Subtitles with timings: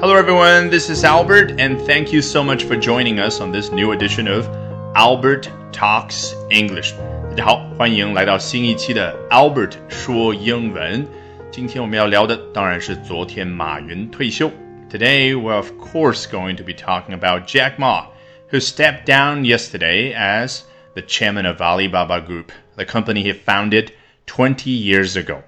[0.00, 0.70] Hello, everyone.
[0.70, 4.26] This is Albert, and thank you so much for joining us on this new edition
[4.28, 4.48] of
[4.94, 6.94] Albert Talks English.
[7.30, 11.06] 大家好，欢迎来到新一期的 Albert 说英文。
[11.50, 14.50] 今天我们要聊的当然是昨天马云退休。
[14.90, 18.06] Today, we're of course going to be talking about Jack Ma,
[18.50, 20.62] who stepped down yesterday as
[20.94, 23.92] the chairman of Alibaba Group, the company he founded
[24.26, 25.42] 20 years ago.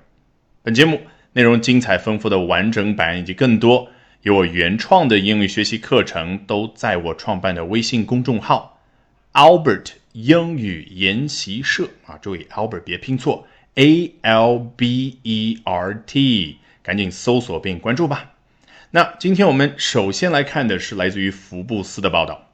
[0.62, 1.00] 本节目
[1.32, 3.88] 内容精彩丰富的完整版以及更多
[4.22, 8.80] 有我原创的英语学习课程，都在我创办的微信公众号
[9.32, 18.32] Albert 英语研习社啊，注意 Albert 别拼错，A L B E R T，赶紧搜索并关注吧。
[18.90, 22.50] 那今天我们首先来看的是来自于福布斯的报道。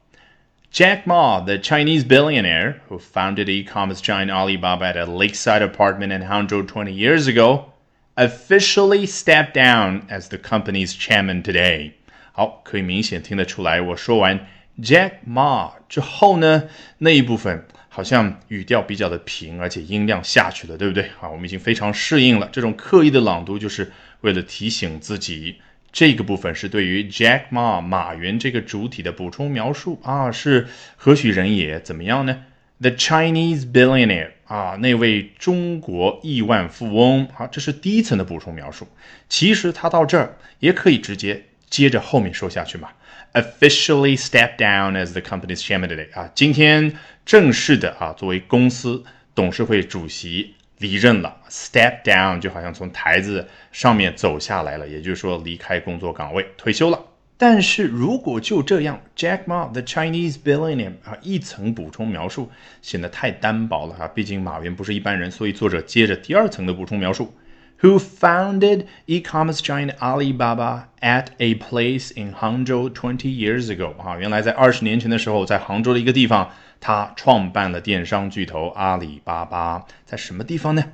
[0.71, 6.21] Jack Ma, the Chinese billionaire who founded e-commerce giant Alibaba at a lakeside apartment in
[6.21, 7.72] Hangzhou 20 years ago,
[8.16, 11.92] officially stepped down as the company's chairman today.
[12.32, 14.46] 好，可以明显听得出来，我说完
[14.80, 16.64] Jack Ma 之后呢，
[16.98, 21.10] 那一部分好像语调比较的平，而且音量下去了，对不对？
[21.18, 22.48] 好，我们已经非常适应了。
[22.52, 25.56] 这种刻意的朗读，就是为了提醒自己。
[25.92, 31.78] 这个部分是对于 Jack Ma 马云这个主体的补充描述啊，是何许人也？
[31.78, 32.42] 怎么样呢
[32.80, 37.28] ？The Chinese billionaire 啊，那位中国亿万富翁。
[37.34, 38.86] 好，这是第一层的补充描述。
[39.28, 42.88] 其实他到这儿也可以直接接着后面说下去嘛。
[43.32, 49.02] Officially step down as the company's chairman today 啊，今天正式的啊，作为公司
[49.34, 50.54] 董事会主席。
[50.78, 56.98] 离任了，step down 就好像从台子上面走下来了，也就是说离开工作岗位，退休了。
[57.36, 67.34] 但是如果就这样，Jack Ma the Chinese billionaire 啊，一层补充描述显得太单薄了啊，毕竟马云不是一般人，所以作者接着第二层的补充描述。
[67.80, 76.50] who founded e-commerce giant Alibaba at a place in Hangzhou twenty years ago 啊，原来在二十年前的时候，在杭州的一个地方，
[76.80, 79.84] 他创办了电商巨头阿里巴巴。
[80.06, 80.84] 在什么地方呢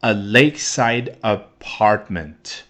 [0.00, 2.62] ？A lakeside apartment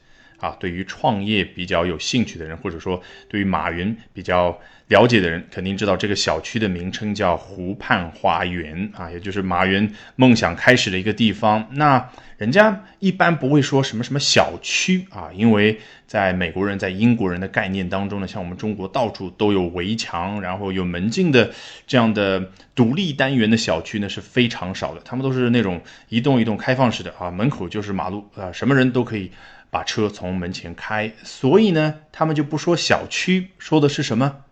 [0.45, 11.67] 啊，对于创业比较有兴趣的人，或者说对于马云比较了解的人，肯定知道这个小区的名称叫湖畔花园啊，也就是马云梦想开始的一个地方。
[11.73, 21.51] 那人家一般不会说什么什么小区啊，因为在美国人在英国人的概念当中呢，像我们中国到处都有围墙，然后有门禁的
[21.87, 29.31] 这样的独立单元的小区呢是非常少的，他们都是那种一栋一栋开放式的啊，门口就是马路啊，什么人都可以
[29.75, 34.45] 把车从门前开，所以呢，他们就不说小区，说的是什么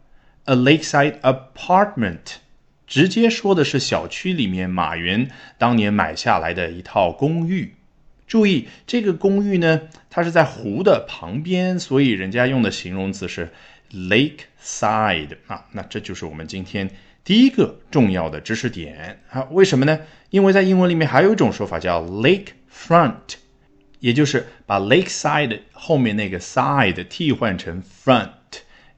[0.46, 2.38] ？A lakeside apartment。
[2.88, 7.76] 直接说的是小区里面马云当年买下来的一套公寓。
[8.26, 13.48] 注意，这个公寓呢，它是在湖的旁边，所以人家用的形容词是
[13.92, 15.66] lakeside 啊。
[15.70, 16.90] 那这就是我们今天
[17.22, 19.46] 第一个重要的知识点啊。
[19.52, 20.00] 为什么呢？
[20.30, 23.36] 因为在英文里面还有一种说法叫 lakefront，
[24.02, 28.28] 也就是把 lakeside 后面那个 side 替换成 front。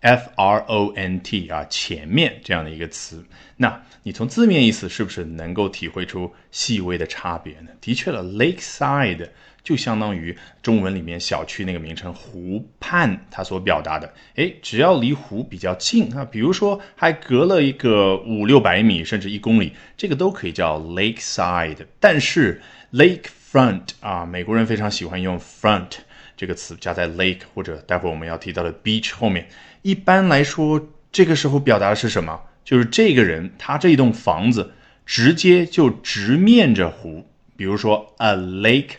[0.00, 3.24] F R O N T 啊，前面这样的一个词，
[3.56, 7.70] 那你从字面意思是不是能够体会出细微的差别呢？
[7.80, 9.30] 的确了，Lakeside
[9.62, 21.78] 就相当于中文里面小区那个名称湖畔，它所表达的，哎，只要离湖比较近啊，比如说还隔了一个五六百米，甚至一公里，这个都可以叫 Lakeside。
[21.98, 22.60] 但是
[22.92, 25.98] lake front 啊，美国人非常喜欢用 front
[26.36, 29.46] 这个词加在 lake 或者待会我们要提到的 beach 后面。
[29.82, 32.40] 一般来说，这个时候表达的是什么？
[32.64, 34.72] 就是这个人他这一栋房子
[35.06, 38.94] 直接就直面着湖，比如说 a lake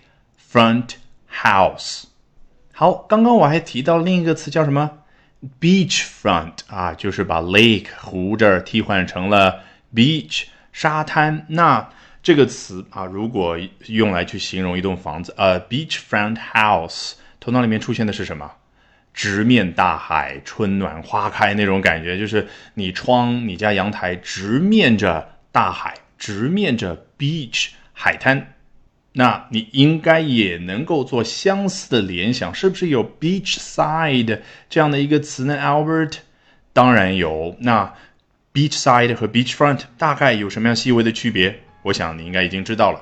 [0.49, 0.91] front
[1.29, 2.05] house。
[2.71, 4.99] 好，刚刚我还提到另一个词叫什么
[5.59, 11.45] ？beach front 啊，就是把 lake 湖这儿替换成了 beach 沙滩。
[11.49, 11.89] 那
[12.25, 13.55] 这个词啊，如果
[13.85, 18.51] 用来去形容一栋房子，a beach front house，头脑里面出现的是什么？
[19.13, 28.55] 直面大海，春暖花开那种感觉，就是你窗、你家阳台直面着大海，直面着 beach 海滩，
[29.13, 36.15] 那你应该也能够做相似的联想，是不是有 beach side 这样的一个词呢？Albert，
[36.73, 37.55] 当然有。
[37.59, 37.93] 那
[38.51, 41.61] beach side 和 beach front 大概有什么样细微的区别？
[41.85, 42.99] 我想你应该已经知道了。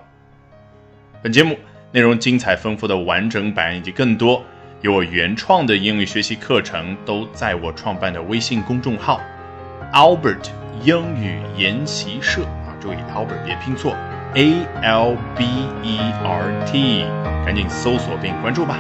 [1.22, 1.58] 本节目
[1.94, 4.44] 内容精彩丰富的完整版以及更多。
[4.82, 9.22] 有我原创的英语学习课程，都在我创办的微信公众号
[9.94, 10.50] “Albert
[10.84, 13.96] 英语研习社”啊，注意 Albert 别拼错
[14.36, 15.46] ，A L B
[15.82, 17.06] E R T，
[17.46, 18.78] 赶紧搜索并关注吧。